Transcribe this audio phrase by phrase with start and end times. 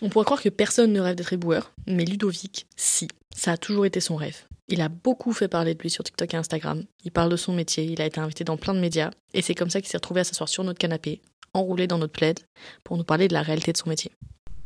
[0.00, 3.08] On pourrait croire que personne ne rêve d'être éboueur, mais Ludovic, si.
[3.34, 4.44] Ça a toujours été son rêve.
[4.68, 6.84] Il a beaucoup fait parler de lui sur TikTok et Instagram.
[7.02, 9.56] Il parle de son métier, il a été invité dans plein de médias, et c'est
[9.56, 11.20] comme ça qu'il s'est retrouvé à s'asseoir sur notre canapé,
[11.52, 12.38] enroulé dans notre plaid,
[12.84, 14.12] pour nous parler de la réalité de son métier.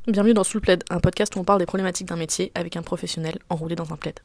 [0.06, 2.76] Bienvenue dans Sous le plaid, un podcast où on parle des problématiques d'un métier avec
[2.76, 4.20] un professionnel enroulé dans un plaid.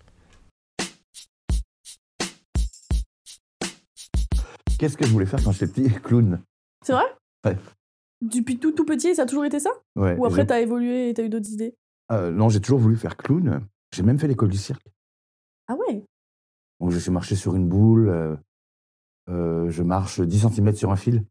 [4.78, 6.42] Qu'est-ce que je voulais faire quand j'étais petit Clown?
[6.86, 7.06] C'est vrai?
[7.46, 7.56] Ouais.
[8.22, 9.70] Depuis tout, tout petit, ça a toujours été ça?
[9.96, 11.76] Ouais, Ou après t'as évolué et t'as eu d'autres idées?
[12.12, 13.62] Euh, non, j'ai toujours voulu faire clown.
[13.94, 14.86] J'ai même fait l'école du cirque.
[15.68, 16.04] Ah ouais?
[16.80, 18.10] Donc, je suis marché sur une boule.
[18.10, 18.36] euh,
[19.30, 21.26] euh, je marche 10 cm sur un fil.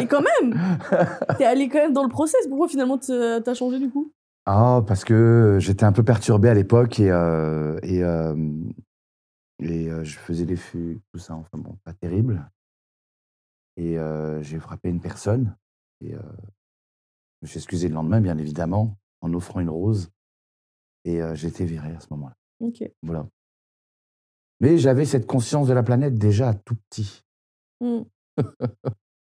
[0.00, 0.58] Et quand même
[1.38, 4.10] T'es allé quand même dans le process, pourquoi finalement t'as changé du coup?
[4.46, 7.08] Ah, parce que j'étais un peu perturbé à l'époque et,
[7.82, 7.98] et,
[9.62, 11.34] et je faisais des fugues, tout ça.
[11.34, 12.50] Enfin bon, pas terrible.
[13.76, 13.96] Et
[14.40, 15.54] j'ai frappé une personne.
[16.00, 16.20] Et euh,
[17.40, 20.10] je me suis excusé le lendemain, bien évidemment, en offrant une rose.
[21.04, 22.36] Et euh, j'ai été viré à ce moment-là.
[23.02, 23.26] Voilà.
[24.60, 27.24] Mais j'avais cette conscience de la planète déjà tout petit.
[27.80, 28.02] Hmm.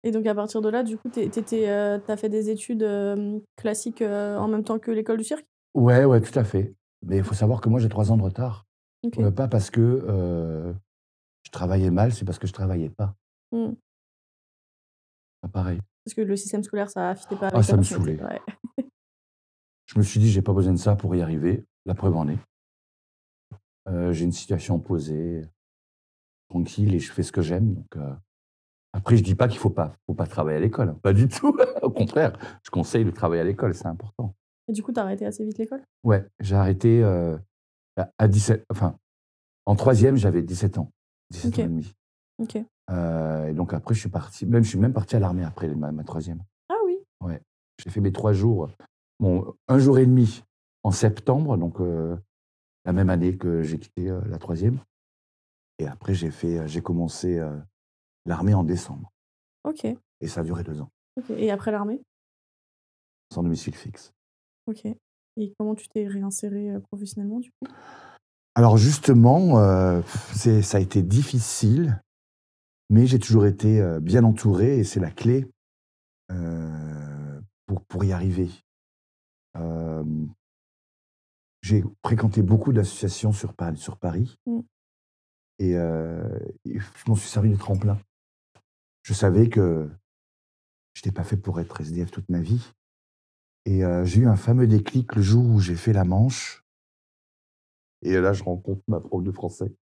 [0.04, 2.88] Et donc à partir de là, du coup, euh, t'as fait des études
[3.56, 5.48] classiques en même temps que l'école du cirque?
[5.74, 6.76] Ouais, ouais, tout à fait.
[7.06, 8.68] Mais il faut savoir que moi, j'ai trois ans de retard.
[9.36, 10.74] Pas parce que
[11.44, 13.16] je travaillais mal, c'est parce que je travaillais pas.
[13.52, 13.74] Hmm.
[15.42, 15.80] Pas pareil.
[16.06, 18.22] Parce que le système scolaire, ça fitait pas avec Ah, ça me saoulait.
[18.22, 18.42] Ouais.
[19.86, 21.64] Je me suis dit, j'ai pas besoin de ça pour y arriver.
[21.86, 22.38] La preuve en est.
[23.90, 25.44] Euh, j'ai une situation posée,
[26.50, 27.74] tranquille, et je fais ce que j'aime.
[27.76, 28.14] Donc, euh,
[28.94, 30.90] après, je dis pas qu'il faut pas, faut pas travailler à l'école.
[30.90, 31.00] hein.
[31.04, 31.56] Pas du tout.
[31.82, 34.34] Au contraire, je conseille de travailler à l'école, c'est important.
[34.70, 35.84] Et du coup, t'as arrêté assez vite l'école?
[36.04, 37.38] Ouais, j'ai arrêté euh,
[37.98, 38.98] à- à 17, enfin,
[39.66, 40.92] en troisième, j'avais 17 ans,
[41.32, 41.60] 17 Ok.
[41.60, 41.94] ans et demi.
[42.40, 42.58] Ok.
[42.90, 45.68] Euh, et donc après, je suis parti, même, je suis même parti à l'armée après
[45.68, 46.44] ma, ma troisième.
[46.70, 47.00] Ah oui
[47.80, 48.70] J'ai fait mes trois jours,
[49.20, 50.44] bon, un jour et demi
[50.84, 52.16] en septembre, donc euh,
[52.86, 54.80] la même année que j'ai quitté euh, la troisième.
[55.80, 57.42] Et après, j'ai fait, j'ai commencé
[58.26, 59.12] l'armée en décembre.
[59.64, 59.86] Ok.
[59.86, 61.32] Et ça a duré deux ans, ok.
[61.32, 62.02] Et après l'armée?
[63.34, 64.14] Sans domicile fixe.
[64.68, 64.86] Ok.
[64.86, 67.72] Et comment tu t'es réinséré professionnellement du coup?
[68.56, 72.00] Alors justement, euh, ça a été difficile,
[72.90, 75.48] mais j'ai toujours été euh, bien entouré et c'est la clé
[76.32, 78.50] euh, pour, pour y arriver.
[79.58, 80.04] Euh,
[81.62, 84.60] j'ai fréquenté beaucoup d'associations sur Paris, sur Paris Mm.
[85.60, 88.00] et, euh, et je m'en suis servi de tremplin.
[89.04, 89.90] Je savais que
[90.94, 92.72] je n'étais pas fait pour être SDF toute ma vie.
[93.66, 96.64] Et j'ai eu un fameux déclic le jour où j'ai fait la manche
[98.04, 99.74] et là, je rencontre ma prof de français.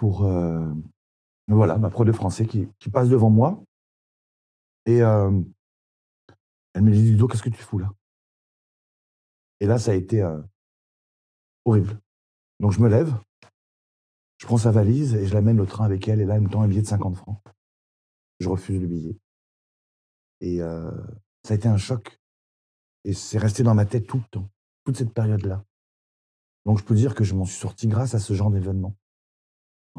[0.00, 0.24] Pour.
[0.24, 0.64] euh,
[1.46, 3.62] voilà, ma prof de français qui, passe devant moi.
[4.86, 5.30] Et euh,
[6.72, 7.92] elle me dit Ludo, qu'est-ce que tu fous là?
[9.60, 10.40] Et là, ça a été euh,
[11.66, 12.00] horrible.
[12.60, 13.12] Donc, je me lève,
[14.38, 16.22] je prends sa valise et je l'amène au train avec elle.
[16.22, 17.42] Et là, elle me tend un billet de 50 francs.
[18.38, 19.18] Je refuse le billet.
[20.40, 22.18] Et ça a été un choc.
[23.04, 24.48] Et c'est resté dans ma tête tout le temps
[24.86, 25.62] toute cette période-là.
[26.64, 28.96] Donc je peux dire que je m'en suis sorti grâce à ce genre d'événement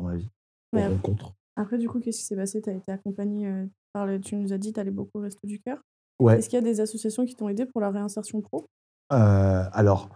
[0.01, 0.29] dans ma vie,
[0.73, 1.33] rencontres.
[1.55, 2.61] Après, du coup, qu'est-ce qui s'est passé?
[2.61, 4.19] T'as été accompagné euh, par le...
[4.19, 5.77] Tu nous as dit, t'allais beaucoup au Resto du Cœur.
[6.19, 6.37] Ouais.
[6.37, 8.67] Est-ce qu'il y a des associations qui t'ont aidé pour la réinsertion pro?
[9.11, 10.09] Euh, alors,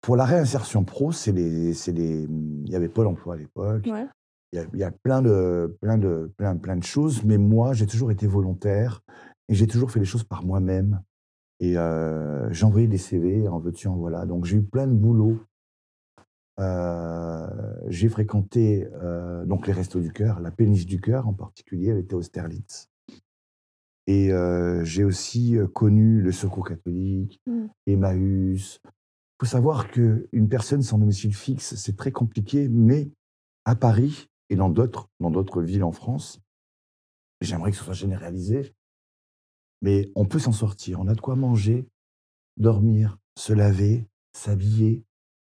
[0.00, 3.86] pour la réinsertion pro, c'est les, les, il y avait Pôle Emploi à l'époque.
[3.86, 4.06] Ouais.
[4.52, 7.24] Il y a, il y a plein de, plein de, plein, plein de choses.
[7.24, 9.02] Mais moi, j'ai toujours été volontaire
[9.48, 11.02] et j'ai toujours fait les choses par moi-même.
[11.60, 14.26] Et euh, j'ai envoyé des CV, en veux-tu, en voilà.
[14.26, 15.38] Donc j'ai eu plein de boulot.
[16.58, 17.46] Euh,
[17.86, 21.98] j'ai fréquenté euh, donc les Restos du Cœur, la péniche du Cœur en particulier, elle
[21.98, 22.90] était au Sterlitz.
[24.06, 27.66] Et euh, j'ai aussi connu le Secours catholique, Mm.
[27.86, 28.80] Emmaüs.
[28.84, 33.10] Il faut savoir qu'une personne sans domicile fixe, c'est très compliqué, mais
[33.64, 36.40] à Paris et dans d'autres, dans d'autres villes en France,
[37.40, 38.74] j'aimerais que ce soit généralisé,
[39.82, 41.00] mais on peut s'en sortir.
[41.00, 41.86] On a de quoi manger,
[42.56, 45.04] dormir, se laver, s'habiller.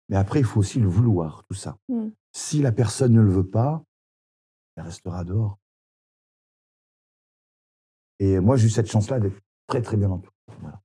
[0.09, 1.77] Mais après, il faut aussi le vouloir, tout ça.
[1.89, 2.09] Mm.
[2.31, 3.83] Si la personne ne le veut pas,
[4.75, 5.59] elle restera dehors.
[8.19, 10.35] Et moi, j'ai eu cette chance-là d'être très, très bien entouré.
[10.59, 10.81] Voilà.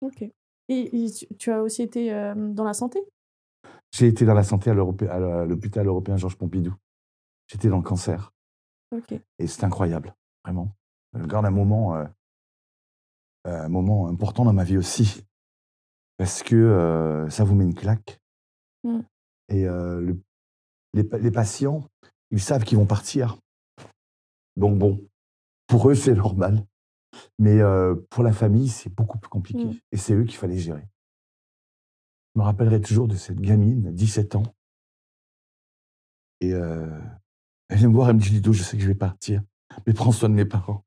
[0.00, 0.22] Ok.
[0.22, 0.34] Et,
[0.68, 3.00] et tu, as aussi été euh, dans la santé?
[3.90, 6.74] J'ai été dans la santé à l'hôpital européen Georges Pompidou.
[7.46, 8.32] J'étais dans le cancer.
[8.90, 9.12] Ok.
[9.38, 10.14] Et c'est incroyable,
[10.44, 10.74] vraiment.
[11.14, 12.06] Je garde un moment, euh,
[13.44, 15.26] un moment important dans ma vie aussi.
[16.16, 18.21] Parce que euh, ça vous met une claque.
[18.84, 19.00] Mm.
[19.48, 20.20] Et euh, le-
[20.94, 21.88] les, pa- les patients,
[22.30, 23.38] ils savent qu'ils vont partir.
[24.56, 25.00] Donc bon,
[25.66, 26.64] pour eux, c'est normal.
[27.38, 29.64] Mais euh, pour la famille, c'est beaucoup plus compliqué.
[29.64, 29.74] Mm.
[29.92, 30.84] Et c'est eux qu'il fallait gérer.
[32.34, 34.42] Je me rappellerai toujours de cette gamine, 17 ans.
[36.40, 36.98] Et euh,
[37.68, 39.42] elle vient me voir, elle me dit Lido, je sais que je vais partir,
[39.86, 40.82] mais prends soin de mes parents.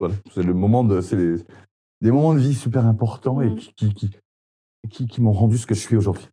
[0.00, 1.16] Voilà, c'est le moment de, c'est
[2.00, 3.56] des moments de vie super importants et Mm.
[3.56, 4.10] qui, qui, qui,
[4.90, 6.28] qui- qui m'ont rendu ce que je suis aujourd'hui.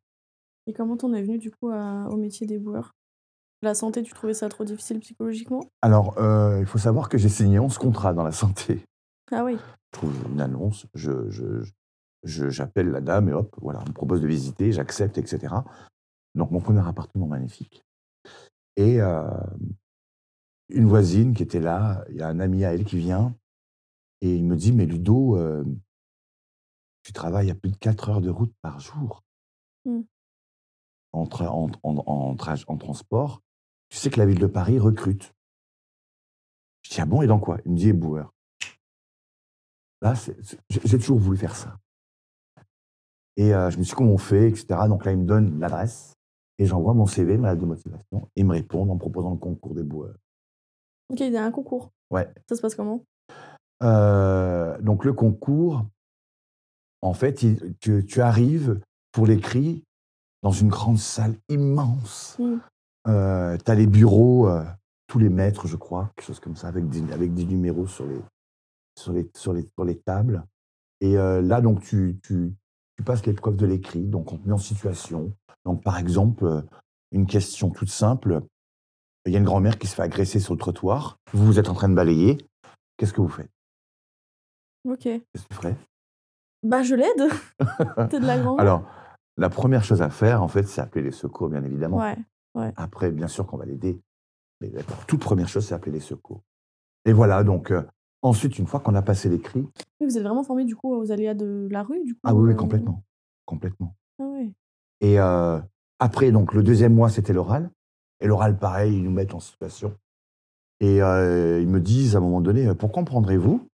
[0.68, 2.92] Et comment t'en es venu du coup à- au métier d'éboueur
[3.63, 5.62] La santé, tu trouvais ça trop difficile psychologiquement?
[5.81, 8.83] Alors, euh, il faut savoir que j'ai signé 11 contrats dans la santé.
[9.31, 9.56] Ah oui.
[9.94, 11.63] Je trouve une annonce, je, je,
[12.24, 15.63] je- j'appelle la dame et hop, voilà, on me propose de visiter, j'accepte, etc.
[16.36, 17.83] Donc, mon premier appartement magnifique.
[18.77, 19.24] Et euh,
[20.69, 23.36] une voisine qui était là, il y a un ami à elle qui vient
[24.21, 25.63] et il me dit Mais Ludo, euh,
[27.03, 29.24] tu travailles à plus de 4 heures de route par jour
[29.86, 30.01] Mm.
[31.13, 32.36] en, tra- en, en, en
[32.68, 33.42] en transport.
[33.89, 35.33] Tu sais que la ville de Paris recrute.
[36.83, 37.57] Je dis Ah bon, et dans quoi?
[37.65, 38.31] Il me dit éboueur.
[40.03, 40.36] Là, j'ai
[40.69, 41.77] j'ai toujours voulu faire ça.
[43.38, 44.81] Et euh, je me suis dit comment on fait, etc.
[44.88, 46.13] Donc là, il me donne l'adresse
[46.59, 48.30] et j'envoie mon CV, ma lettre de motivation.
[48.36, 50.15] Et ils me répondent en me proposant le concours des boueurs.
[51.09, 51.92] Ok, il y a un concours.
[52.12, 52.31] Ouais.
[52.48, 53.03] Ça se passe comment?
[53.83, 55.86] Euh, donc le concours,
[57.01, 58.80] en fait, il- tu, tu arrives
[59.12, 59.83] pour l'écrit
[60.44, 62.38] dans une grande salle immense.
[62.39, 62.57] Mm.
[63.06, 63.12] tu
[63.71, 64.63] as les bureaux, euh,
[65.07, 68.06] tous les mètres, je crois, quelque chose comme ça, avec des, avec des numéros sur
[68.06, 68.21] les,
[68.98, 70.44] sur les, sur les, sur les tables.
[71.01, 72.53] Et euh, là, donc, tu, tu,
[72.98, 75.33] tu passes l'épreuve de l'écrit, donc on te met en situation.
[75.65, 76.62] Donc, par exemple, euh,
[77.12, 78.42] une question toute simple.
[79.25, 81.18] Il y a une grand-mère qui se fait agresser sur le trottoir.
[81.33, 82.38] Vous, vous êtes en train de balayer.
[82.98, 83.51] Qu'est-ce que vous faites?
[84.88, 85.01] Ok.
[85.03, 85.75] Qu'est-ce que tu ferais?
[86.63, 87.29] Bah, je l'aide.
[88.09, 88.59] T'es de la grande.
[88.59, 88.83] Alors,
[89.37, 91.97] la première chose à faire, en fait, c'est appeler les secours, bien évidemment.
[91.97, 92.73] Ouais.
[92.75, 93.99] Après, bien sûr qu'on va l'aider.
[94.59, 96.43] Mais la toute première chose, c'est appeler les secours.
[97.05, 97.81] Et voilà, donc, euh,
[98.21, 99.67] ensuite, une fois qu'on a passé l'écrit,
[99.99, 102.35] Oui, Vous êtes vraiment formé du coup aux aléas de la rue, du coup ah
[102.35, 103.03] oui, oui, euh, complètement.
[103.45, 103.95] Complètement.
[104.19, 104.51] Ah ouais.
[104.99, 105.59] Et euh,
[105.99, 107.71] après, donc, le deuxième mois, c'était l'oral.
[108.19, 109.95] Et l'oral, pareil, ils nous mettent en situation.
[110.79, 113.67] Et ils me disent à un moment donné, pourquoi en prendrez-vous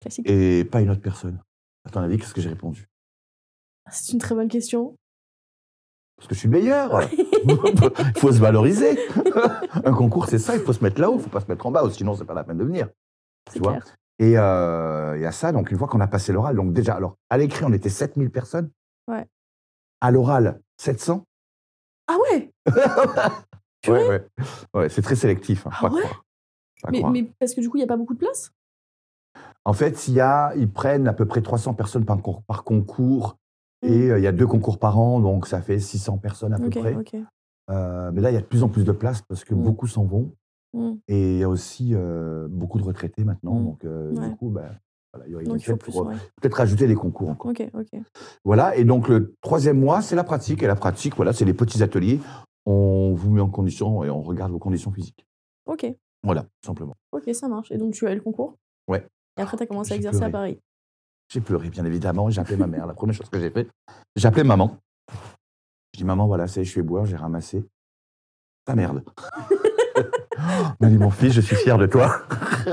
[0.00, 0.28] Classique.
[0.28, 1.40] et pas une autre personne
[1.86, 2.88] À ton avis, qu'est-ce que j'ai répondu?
[3.90, 4.96] C'est une très bonne question.
[6.16, 7.00] Parce que je suis le meilleur.
[7.46, 8.98] Il faut se valoriser.
[9.84, 11.64] Un concours, c'est ça, il faut se mettre là-haut, il ne faut pas se mettre
[11.66, 12.88] en bas, sinon, c'est pas la peine de venir.
[13.52, 13.78] Tu vois?
[14.18, 16.94] Et euh, il y a ça, donc une fois qu'on a passé l'oral, donc déjà,
[16.94, 18.70] alors, à l'écrit, on était 7000 personnes.
[19.06, 19.26] Ouais.
[20.00, 21.24] À l'oral, 700.
[22.08, 22.50] Ah ouais?
[23.88, 24.26] Ouais, ouais.
[24.74, 25.64] Ouais, c'est très sélectif.
[25.66, 26.00] hein, Ah pas ouais?
[26.00, 26.24] croire.
[26.82, 27.12] Pas mais, croire.
[27.12, 28.50] mais parce que du coup, il n'y a pas beaucoup de place?
[29.66, 32.62] En fait, il y a, ils prennent à peu près 300 personnes par, con- par
[32.62, 33.36] concours.
[33.82, 36.58] Et euh, il y a deux concours par an, donc ça fait 600 personnes à
[36.58, 36.94] peu près.
[37.70, 39.62] Euh, mais là, il y a de plus en plus de places parce que Mm.
[39.62, 40.30] beaucoup s'en vont.
[40.72, 40.92] Mm.
[41.08, 43.58] Et il y a aussi euh, beaucoup de retraités maintenant.
[43.60, 44.28] Donc, euh, Ouais.
[44.30, 44.70] du coup, ben,
[45.12, 45.76] voilà, il y aurait Donc plus.
[45.92, 46.14] pour- ouais.
[46.40, 47.52] peut-être rajouter des concours encore.
[48.44, 48.76] Voilà.
[48.76, 50.62] Et donc, le troisième mois, c'est la pratique.
[50.62, 52.20] Et la pratique, voilà, c'est les petits ateliers.
[52.66, 55.26] On vous met en condition et on regarde vos conditions physiques.
[55.66, 55.86] Ok,
[56.22, 56.94] Voilà, tout simplement.
[57.12, 57.70] ok, ça marche.
[57.72, 58.54] Et donc tu as eu le concours?
[58.88, 59.04] Ouais.
[59.36, 60.32] Et après, tu as commencé à exercer à pleuré.
[60.32, 60.60] Paris.
[61.28, 62.30] J'ai pleuré, bien évidemment.
[62.30, 62.86] J'ai appelé ma mère.
[62.86, 63.68] La première chose que j'ai fait,
[64.14, 64.78] j'ai appelé maman.
[65.92, 67.64] Je dis, maman, voilà, c'est, je suis boire, j'ai ramassé.
[68.64, 69.02] Ta merde.
[70.80, 72.22] m'a dit, mon fils, je suis fier de toi.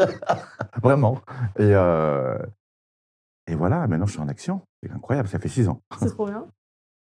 [0.83, 1.21] Vraiment.
[1.57, 2.37] Et, euh,
[3.47, 4.61] et voilà, maintenant, je suis en action.
[4.81, 5.81] C'est incroyable, ça fait six ans.
[5.99, 6.47] C'est trop bien.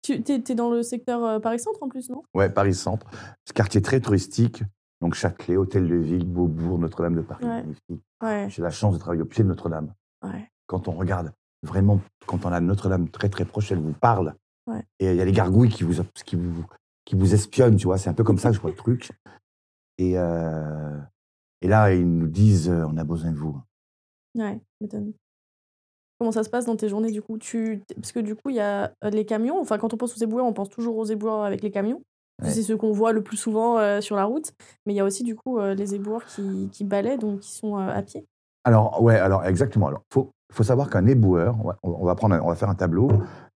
[0.02, 2.24] Tu t'es dans le secteur euh, Paris-Centre en plus, non?
[2.34, 3.08] Ouais, Paris-Centre.
[3.46, 4.64] Ce quartier très touristique.
[5.02, 7.44] Donc, Châtelet, Hôtel de Ville, Beaubourg, Notre-Dame de Paris.
[7.46, 7.62] Ouais.
[7.62, 8.04] Magnifique.
[8.22, 9.94] Ouais, J'ai la chance de travailler au pied de Notre-Dame.
[10.24, 10.50] ouais.
[10.66, 11.32] quand on regarde
[11.64, 14.36] vraiment, quand on a Notre-Dame très très proche, elle vous parle.
[15.00, 16.66] Et il y a les gargouilles qui vous, qui vous,
[17.06, 17.98] qui vous espionnent, tu vois.
[17.98, 19.12] C'est un peu comme ça que je vois le truc.
[19.98, 21.00] Et, euh,
[21.62, 23.58] et là, ils nous disent euh, on a besoin de vous.
[24.36, 25.14] Ouais, m'étonne.
[26.20, 27.38] Comment ça se passe dans tes journées du coup?
[27.38, 27.82] Tu...
[27.96, 29.60] Parce que du coup, il y a euh, les camions.
[29.60, 32.04] Enfin, quand on pense aux éboueurs, on pense toujours aux éboueurs avec les camions.
[32.44, 32.52] Ouais.
[32.52, 34.54] C'est ceux qu'on voit le plus souvent euh, sur la route.
[34.86, 37.52] Mais il y a aussi du coup euh, les éboueurs qui, qui balaient, donc qui
[37.52, 38.28] sont euh, à pied.
[38.64, 39.88] Alors, ouais, alors exactement.
[39.88, 42.70] Alors, faut, faut savoir qu'un éboueur, on va, on va prendre, un- on va faire
[42.70, 43.10] un tableau.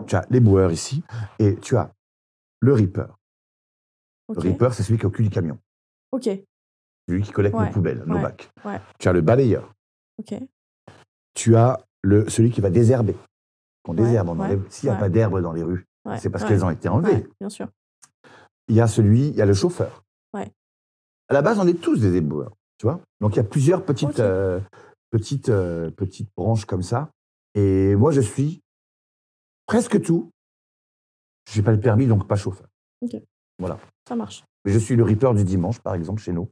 [0.08, 1.04] Tu as l'éboueur ici,
[1.38, 1.92] et tu as
[2.60, 3.06] le reaper.
[4.30, 5.58] Le reaper, c'est celui qui est au cul du camion,
[6.14, 6.30] Ok.
[7.10, 8.50] celui qui collecte Ouais, nos poubelles, nos bacs.
[8.98, 9.74] Tu as le balayeur.
[10.18, 10.40] Ok.
[11.34, 13.16] Tu as le, celui qui va désherber.
[13.88, 14.64] On Ouais, désherbe.
[14.70, 15.86] S'il n'y a pas d'herbe dans les rues,
[16.18, 17.28] c'est parce qu'elles ont été enlevées.
[17.40, 17.68] bien sûr.
[18.72, 20.06] Il y a celui, il y a le chauffeur.
[20.34, 20.50] Ouais.
[21.28, 23.01] À la base, on est tous des éboueurs, tu vois.
[23.20, 24.62] Donc il y a plusieurs petites, euh,
[25.10, 27.12] petites, euh, petites branches comme ça.
[27.54, 28.62] Et moi, je suis
[29.66, 30.32] presque tout.
[31.50, 32.70] Je n'ai pas le permis, donc pas chauffeur.
[34.08, 34.46] Ça marche.
[34.63, 36.50] Mais je suis le reaper du dimanche, par exemple, chez nous.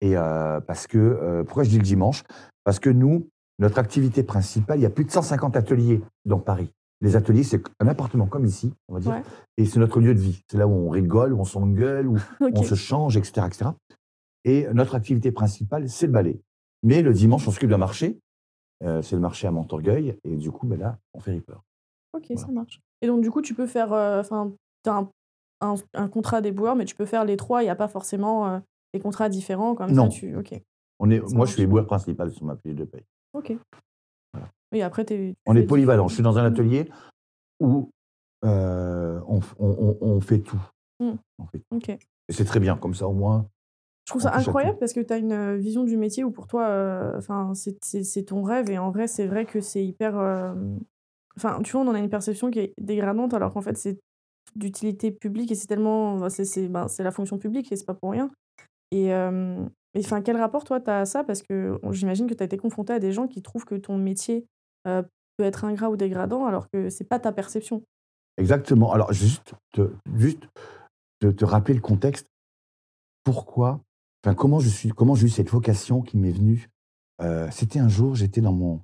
[0.00, 2.22] Et euh, parce que, pourquoi je dis le dimanche?
[2.62, 6.72] Parce que nous, notre activité principale, il y a plus de 150 ateliers dans Paris.
[7.02, 9.22] Les ateliers, c'est un appartement comme ici, on va dire, Ouais.
[9.58, 10.42] et c'est notre lieu de vie.
[10.50, 13.70] C'est là où on rigole, où on s'engueule, où on se change, etc., etc.
[14.44, 16.40] Et notre activité principale, c'est le ballet.
[16.82, 18.18] Mais le dimanche, on s'occupe d'un marché.
[18.84, 20.18] Euh, c'est le marché à Montorgueil.
[20.24, 21.60] Et du coup, ben là, on fait Reaper.
[22.14, 22.40] Ok, Voilà.
[22.46, 22.80] ça marche.
[23.02, 23.92] Et donc, du coup, tu peux faire.
[23.92, 24.52] euh, Enfin,
[24.84, 25.10] tu as un,
[25.60, 27.62] un- un contrat déboueur, mais tu peux faire les trois.
[27.62, 28.58] Il n'y a pas forcément euh,
[28.94, 30.10] des contrats différents comme Non.
[30.10, 30.16] ça.
[30.18, 30.36] Tu...
[30.36, 30.54] Ok.
[30.98, 33.04] On est, Ça moi, je suis éboueur principal sur ma fiche de paye.
[33.34, 33.52] Ok.
[34.72, 36.08] Et après, tu On est polyvalent.
[36.08, 36.90] Je suis dans un atelier
[37.60, 37.90] où
[38.44, 40.60] euh, on, fait tout.
[41.00, 41.12] Mm.
[41.38, 41.76] On fait tout.
[41.76, 41.88] Ok.
[41.88, 43.48] Et c'est très bien, comme ça au moins.
[44.06, 46.46] Je trouve ça incroyable parce que tu as une euh, vision du métier où pour
[46.46, 50.18] toi, euh, enfin, c'est- ton rêve et en vrai, c'est vrai que c'est hyper.
[50.18, 50.54] euh,
[51.36, 53.98] Enfin, tu vois, on en a une perception qui est dégradante alors qu'en fait, c'est
[54.54, 56.28] d'utilité publique et c'est tellement.
[56.30, 58.30] c'est ben, c'est la fonction publique et c'est pas pour rien.
[58.90, 61.24] Et enfin, quel rapport toi tu as à ça?
[61.24, 63.98] Parce que j'imagine que tu as été confronté à des gens qui trouvent que ton
[63.98, 64.46] métier
[64.86, 65.02] euh,
[65.36, 67.82] peut être ingrat ou dégradant alors que c'est pas ta perception.
[68.38, 68.92] Exactement.
[68.92, 70.46] Alors, juste te, juste
[71.20, 72.26] te, te rappeler le contexte.
[73.24, 73.80] Pourquoi
[74.24, 76.68] Enfin, comment je suis Comment j'ai eu cette vocation qui m'est venue
[77.22, 78.82] Euh, C'était un jour, j'étais dans mon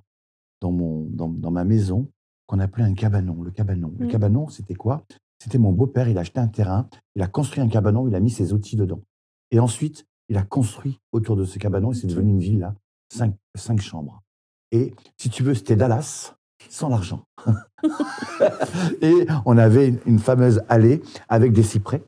[0.61, 2.07] dans mon dans, dans ma maison
[2.47, 3.43] qu'on appelait un cabanon.
[3.43, 3.93] Le cabanon.
[3.99, 4.09] Le Mm.
[4.09, 5.03] cabanon, c'était quoi?
[5.39, 6.07] C'était mon beau-père.
[6.09, 6.87] Il a acheté un terrain.
[7.15, 8.07] Il a construit un cabanon.
[8.07, 9.01] Il a mis ses outils dedans.
[9.51, 11.91] Et ensuite, il a construit autour de ce cabanon.
[11.91, 12.11] Et c'est Ok.
[12.11, 12.73] devenu une villa,
[13.13, 14.22] cinq, cinq chambres.
[14.73, 16.33] Et si tu veux, c'était Dallas
[16.69, 17.23] sans l'argent.
[19.01, 22.03] et on avait une, une fameuse allée avec des cyprès.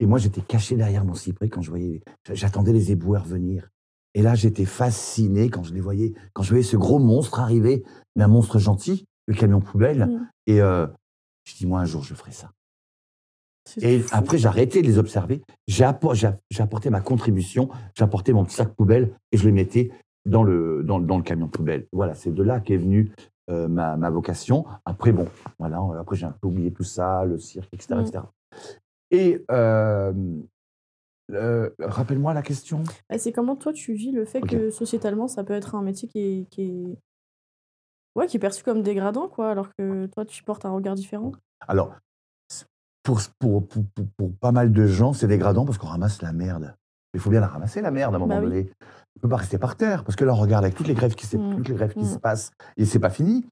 [0.00, 3.70] Et moi, j'étais caché derrière mon cyprès quand je voyais, j'attendais les éboueurs venir.
[4.14, 7.84] Et là, j'étais fasciné quand je les voyais, quand je voyais ce gros monstre arriver,
[8.16, 10.06] mais un monstre gentil, le camion poubelle.
[10.06, 10.28] Mm.
[10.48, 10.86] Et euh,
[11.44, 12.50] je dis, moi, un jour, je ferai ça.
[13.80, 14.08] Et fou.
[14.12, 15.42] après, j'ai arrêté de les observer.
[15.66, 17.68] J'ai apporté ma contribution.
[17.94, 19.90] J'ai apporté mon petit sac poubelle et je le mettais
[20.28, 21.86] dans le, dans, dans le camion poubelle.
[21.92, 23.10] Voilà, c'est de là qu'est venue
[23.50, 24.66] euh, ma, ma vocation.
[24.84, 25.26] Après, bon,
[25.58, 27.94] voilà, après, j'ai un peu oublié tout ça, le cirque, etc.
[27.96, 28.00] Mm.
[28.00, 28.24] etc.
[29.10, 30.12] Et euh,
[31.32, 32.82] euh, rappelle-moi la question.
[33.16, 36.18] C'est comment toi tu vis le fait que sociétalement ça peut être un métier qui
[36.18, 36.98] est, qui est...
[38.14, 41.32] Ouais, qui est perçu comme dégradant, quoi, alors que toi tu portes un regard différent?
[41.66, 41.94] Alors,
[43.02, 43.84] pour, pour, pour,
[44.16, 46.74] pour- pas mal de gens, c'est dégradant parce qu'on ramasse la merde.
[47.14, 48.50] Il faut bien la ramasser, la merde, à un moment Bah oui.
[48.50, 48.70] donné.
[49.07, 50.04] On ne peut pas rester par terre.
[50.04, 51.56] Parce que là, on regarde avec toutes les grèves qui, s'est- Mm.
[51.56, 53.46] toutes les grèves qui se passent, et c'est pas fini.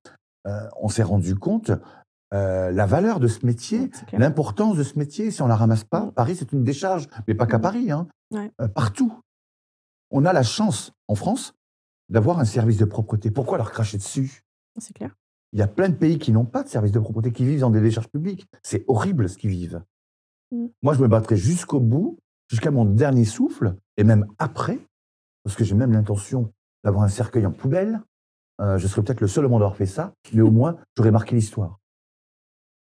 [0.46, 1.73] euh, on s'est rendu compte
[2.32, 4.20] euh, la valeur de ce métier, clair.
[4.20, 5.30] l'importance de ce métier.
[5.32, 6.12] Si on la ramasse pas, Mm.
[6.12, 7.08] Paris, c'est une décharge.
[7.26, 7.62] Mais pas qu'à Mm.
[7.62, 8.06] Paris, hein.
[8.32, 8.50] Ouais.
[8.61, 9.12] Euh, partout.
[10.12, 11.52] On a la chance, en France,
[12.08, 13.30] d'avoir un service de propreté.
[13.32, 14.42] Pourquoi leur cracher dessus?
[14.78, 15.14] C'est clair.
[15.52, 17.61] il y a plein de pays qui n'ont pas de service de propreté, qui vivent
[17.61, 18.46] dans des décharges publiques.
[18.62, 19.82] C'est horrible ce qu'ils vivent.
[20.82, 22.18] Moi, je me battrai jusqu'au bout,
[22.50, 24.78] jusqu'à mon dernier souffle, et même après,
[25.46, 28.02] parce que j'ai même l'intention d'avoir un cercueil en poubelle.
[28.60, 30.76] Euh, je serais peut-être le seul au monde à avoir fait ça, mais au moins,
[30.96, 31.78] j'aurais marqué l'histoire.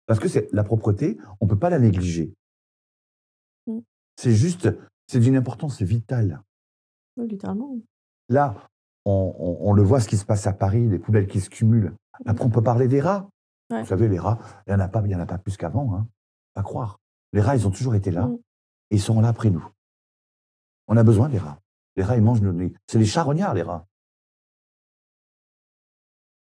[0.06, 2.34] Parce que c'est la propreté, on ne peut pas la négliger.
[3.68, 3.80] Mm.
[4.18, 4.68] C'est juste,
[5.08, 6.42] c'est d'une importance vitale.
[7.16, 7.78] Littéralement.
[8.28, 8.56] Là,
[9.06, 11.50] on, on- on le voit ce qui se passe à Paris, les poubelles qui se
[11.50, 11.94] cumulent.
[12.26, 13.30] Après, on peut parler des rats.
[13.70, 13.82] Ouais.
[13.84, 15.96] Vous savez, les rats, il n'y en, a pas- y en a pas plus qu'avant.
[15.96, 16.06] Hein.
[16.54, 17.00] Pas croire.
[17.32, 18.26] Les rats, ils ont toujours été là.
[18.28, 18.40] Mm.
[18.90, 19.66] Et ils seront là après nous.
[20.90, 21.58] On a besoin des rats.
[21.96, 22.52] Les rats, ils mangent nos...
[22.52, 23.86] les- C'est les charognards, les rats.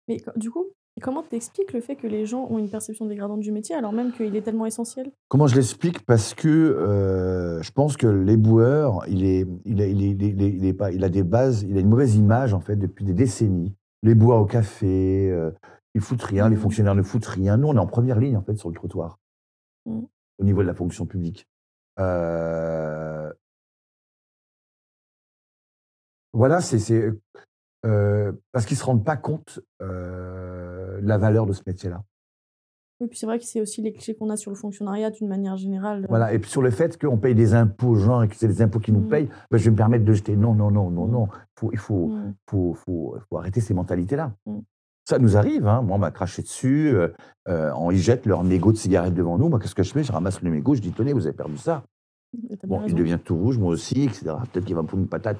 [0.08, 0.66] Mais du coup,
[1.00, 4.12] comment t'expliques le fait que les gens ont une perception dégradante du métier alors même
[4.12, 5.10] qu'il est tellement essentiel?
[5.28, 6.04] Comment je l'explique?
[6.04, 10.28] Parce que euh, je pense que l'éboueur, il, est, il, a- il, est- il, est-
[10.30, 12.60] il est- il est pas, il a des bases, il a une mauvaise image en
[12.60, 13.74] fait depuis des décennies.
[14.02, 15.52] Les bois au café, euh,
[15.94, 16.62] ils foutent rien, les Mhm.
[16.62, 17.56] fonctionnaires ne foutent rien.
[17.56, 19.18] Nous, on est en première ligne en fait sur le trottoir
[19.86, 20.06] Mhm.
[20.38, 21.46] au niveau de la fonction publique.
[22.00, 23.11] Euh,
[26.32, 27.12] Voilà, c'est c'est,
[27.84, 32.02] euh, parce qu'ils se rendent pas compte euh, la valeur de ce métier-là.
[33.00, 35.26] Et puis c'est vrai que c'est aussi les clichés qu'on a sur le fonctionnariat d'une
[35.26, 36.06] manière générale.
[36.08, 38.46] Voilà, et puis sur le fait qu'on paye des impôts aux gens et que c'est
[38.46, 39.08] les impôts qui nous Mm.
[39.08, 40.36] payent, ben, je vais me permettre de jeter.
[40.36, 41.10] Non, non, non, non, Mm.
[41.10, 41.28] non.
[41.58, 42.34] Faut, il faut, Mm.
[42.48, 44.32] faut, faut, faut arrêter ces mentalités-là.
[44.46, 44.58] Mm.
[45.04, 45.82] Ça nous arrive, hein.
[45.82, 47.08] moi on m'a craché dessus, euh,
[47.48, 49.48] euh, on- ils jettent leur mégot de cigarette devant nous.
[49.48, 50.04] Moi, qu'est-ce que je fais?
[50.04, 51.82] Je ramasse le mégot, je dis tenez, vous avez perdu ça.
[52.64, 54.36] Bon, il devient tout rouge, moi aussi, etc.
[54.52, 55.38] Peut-être qu'il va me prendre une patate.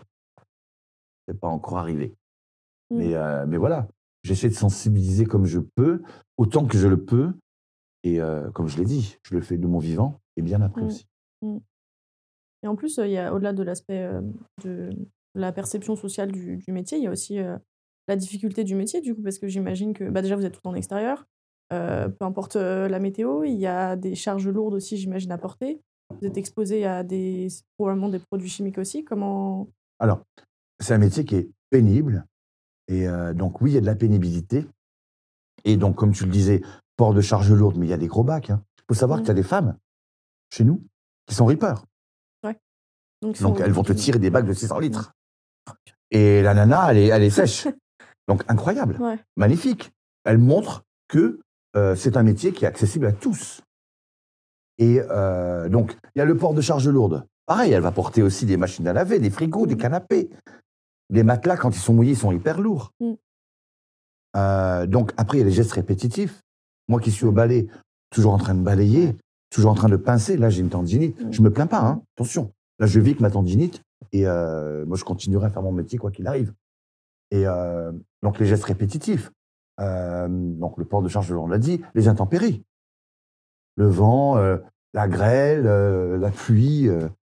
[1.28, 2.14] C'est pas encore arrivé.
[2.90, 2.96] Mm.
[2.96, 3.88] Mais, euh, mais voilà,
[4.22, 6.02] j'essaie de sensibiliser comme je peux,
[6.36, 7.32] autant que je le peux.
[8.04, 10.82] Et euh, comme je l'ai dit, je le fais de mon vivant et bien après
[10.82, 10.86] Mm.
[10.86, 11.06] aussi.
[12.64, 14.08] Et en plus, euh, il y a au-delà de l'aspect
[14.64, 14.90] de
[15.34, 17.38] la perception sociale du, du métier, il y a aussi
[18.08, 20.68] la difficulté du métier, du coup, parce que j'imagine que bah, déjà vous êtes tout
[20.68, 21.24] en extérieur,
[21.72, 25.80] euh, peu importe la météo, il y a des charges lourdes aussi, j'imagine, à porter.
[26.20, 27.48] Vous êtes exposé à des
[27.78, 29.04] probablement des produits chimiques aussi.
[29.04, 30.22] Comment Alors,
[30.82, 32.26] c'est un métier qui est pénible.
[32.88, 34.66] Et euh, donc, oui, il y a de la pénibilité.
[35.64, 36.60] Et donc, comme tu le disais,
[36.96, 38.48] port de charge lourde, mais il y a des gros bacs.
[38.50, 39.22] Il faut savoir Mm.
[39.22, 39.76] que tu as des femmes,
[40.52, 40.82] chez nous,
[41.26, 41.84] qui sont reapers.
[43.40, 45.12] Donc, elles vont te tirer des bacs de 600 litres.
[46.10, 47.68] Et la nana, elle est, elle est sèche.
[48.28, 49.16] Donc, incroyable, Ouais.
[49.36, 49.92] magnifique.
[50.24, 51.38] Elle montre que
[51.76, 53.62] euh, c'est un métier qui est accessible à tous.
[54.78, 57.24] Et euh, donc, il y a le port de charge lourde.
[57.46, 59.80] Pareil, elle va porter aussi des machines à laver, des frigos, des Mhm.
[59.80, 60.30] canapés.
[61.12, 62.92] Les matelas, quand ils sont mouillés, ils sont hyper lourds.
[63.00, 63.16] Mhm.
[64.34, 66.40] Euh, donc, après, il y a les gestes répétitifs.
[66.88, 67.68] Moi qui suis au balai,
[68.10, 69.14] toujours en train de balayer,
[69.50, 70.38] toujours en train de pincer.
[70.38, 71.20] Là, j'ai une tendinite.
[71.20, 71.32] Mhm.
[71.32, 72.02] Je me plains pas, hein.
[72.16, 72.52] attention.
[72.78, 75.98] Là, je vis avec ma tendinite et euh, moi, je continuerai à faire mon métier
[75.98, 76.54] quoi qu'il arrive.
[77.30, 77.92] Et euh,
[78.22, 79.30] donc, les gestes répétitifs.
[79.78, 81.82] Donc, le port de charge, on l'a dit.
[81.94, 82.62] Les intempéries.
[83.76, 84.36] Le vent,
[84.94, 86.88] la grêle, la pluie,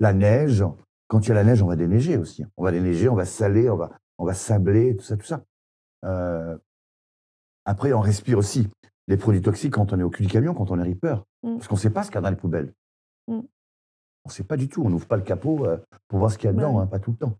[0.00, 0.64] la neige.
[1.12, 2.42] Quand il y a la neige, on va déneiger aussi.
[2.56, 5.44] On va déneiger, on va saler, on va, on va sabler, tout ça, tout ça.
[6.06, 6.56] Euh,
[7.66, 8.70] après, on respire aussi
[9.08, 11.16] les produits toxiques quand on est au cul du camion, quand on est reaper.
[11.42, 11.56] Mm.
[11.56, 12.72] Parce qu'on ne sait pas ce qu'il y a dans les poubelles.
[13.28, 13.40] Mm.
[13.40, 14.84] On ne sait pas du tout.
[14.84, 15.76] On n'ouvre pas le capot euh,
[16.08, 16.84] pour voir ce qu'il y a dedans, Ouais.
[16.84, 17.36] hein, pas tout le temps.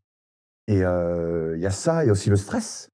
[0.66, 2.90] Et euh, il y a ça, il y a aussi le stress.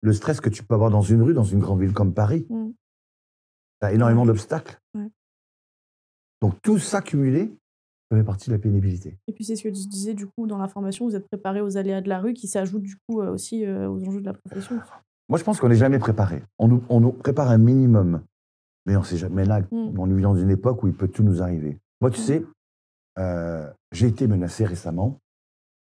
[0.00, 2.44] Le stress que tu peux avoir dans une rue, dans une grande ville comme Paris.
[2.50, 2.70] Mm.
[3.82, 4.80] Tu as énormément d'obstacles.
[4.94, 5.12] Ouais.
[6.42, 7.56] Donc tout ça cumulé,
[8.10, 9.16] ça fait partie de la pénibilité.
[9.28, 11.60] Et puis c'est ce que tu disais du coup dans la formation, vous êtes préparé
[11.60, 14.26] aux aléas de la rue qui s'ajoutent du coup euh, aussi euh, aux enjeux de
[14.26, 14.80] la profession.
[15.28, 16.42] Moi, je pense qu'on n'est jamais préparé.
[16.58, 18.22] On nous, on nous prépare un minimum.
[18.86, 19.44] Mais on sait jamais.
[19.44, 19.96] Là, Mm.
[19.98, 21.78] on vit dans une époque où il peut tout nous arriver.
[22.00, 22.24] Moi, tu Mm.
[22.24, 22.44] sais,
[23.18, 25.20] euh, j'ai été menacé récemment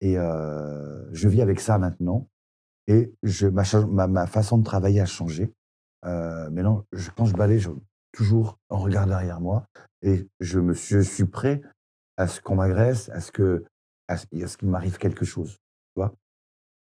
[0.01, 2.27] et euh, je vis avec ça maintenant.
[2.87, 5.53] Et je, ma, ma, ma façon de travailler a changé.
[6.05, 7.69] Euh, maintenant, je- quand je balaye, je,
[8.11, 9.67] toujours un regard derrière moi
[10.01, 11.61] et je, me suis, je suis prêt
[12.19, 13.63] à ce qu'on m'agresse, à ce que
[14.09, 14.25] à ce,
[14.57, 15.53] qu'il m'arrive quelque chose.
[15.53, 16.13] Tu vois?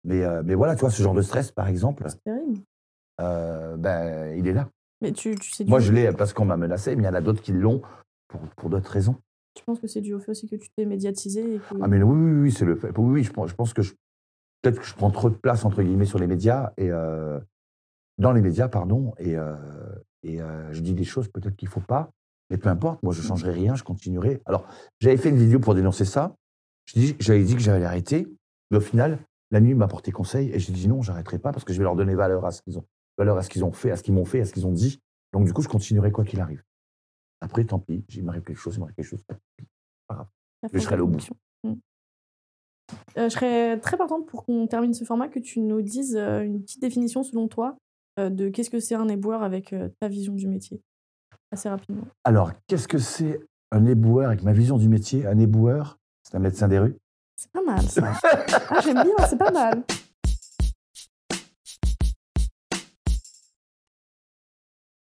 [0.04, 2.60] Mais, euh, mais voilà, tu vois, ce genre de stress, par exemple, C'est terrible.
[3.20, 4.68] euh, ben, il est là.
[5.02, 7.14] Mais tu, tu sais, Moi, je l'ai parce qu'on m'a menacé, mais il y en
[7.14, 7.82] a d'autres qui l'ont
[8.28, 9.16] pour, pour d'autres raisons.
[9.54, 11.74] tu penses que c'est dû au fait aussi que tu t'es médiatisé et que...
[11.82, 12.96] Ah, mais oui, oui, oui, c'est le fait.
[12.96, 13.92] Oui, oui, je pense, je pense que je,
[14.62, 17.40] peut-être que je prends trop de place, entre guillemets, sur les médias, et euh,
[18.18, 19.34] dans les médias, pardon, et,
[20.22, 22.10] et je dis des choses peut-être qu'il ne faut pas,
[22.50, 24.40] mais peu importe, moi, je ne changerai rien, je continuerai.
[24.46, 24.66] Alors,
[25.00, 26.36] j'avais fait une vidéo pour dénoncer ça,
[26.86, 28.28] j'avais dit que j'allais arrêter,
[28.70, 29.18] mais au final,
[29.50, 31.84] la nuit m'a porté conseil, et j'ai dit non, j'arrêterai pas, parce que je vais
[31.84, 32.84] leur donner valeur à ce qu'ils ont,
[33.18, 34.72] valeur à ce qu'ils ont fait, à ce qu'ils m'ont fait, à ce qu'ils ont
[34.72, 35.00] dit.
[35.32, 36.62] Donc, du coup, je continuerai quoi qu'il arrive.
[37.40, 39.24] Après, tant pis, il m'arrive quelque chose, il m'arrive quelque chose.
[39.28, 39.66] tant pis.
[40.08, 41.12] la je serai au bout.
[41.12, 41.36] conviction.
[41.64, 41.74] Mm.
[43.18, 46.42] Euh, je serais très partante pour qu'on termine ce format, que tu nous dises euh,
[46.42, 47.76] une petite définition selon toi
[48.18, 50.80] euh, de qu'est-ce que c'est un éboueur avec ta vision du métier.
[51.56, 52.06] Assez rapidement.
[52.22, 53.40] Alors, qu'est-ce que c'est
[53.72, 55.26] un éboueur avec ma vision du métier?
[55.26, 56.98] Un éboueur, c'est un médecin des rues
[57.34, 58.12] C'est pas mal ça.
[58.68, 59.82] ah, j'aime bien, c'est pas mal.